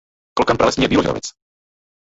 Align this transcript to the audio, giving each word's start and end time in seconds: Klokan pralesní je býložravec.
Klokan 0.37 0.57
pralesní 0.57 0.83
je 0.83 0.87
býložravec. 0.89 1.23